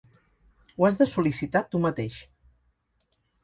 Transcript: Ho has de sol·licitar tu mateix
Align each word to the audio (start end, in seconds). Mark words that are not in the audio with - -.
Ho 0.77 0.87
has 0.87 0.97
de 1.03 1.07
sol·licitar 1.11 1.63
tu 1.69 1.85
mateix 1.87 2.19